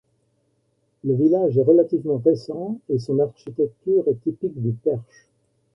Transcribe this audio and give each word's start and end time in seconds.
Le 1.03 1.13
village 1.13 1.59
est 1.59 1.63
relativement 1.63 2.17
récent 2.17 2.79
et 2.89 2.97
son 2.97 3.19
architecture 3.19 4.03
est 4.07 4.19
typique 4.23 4.59
du 4.59 4.71
Perche. 4.71 5.27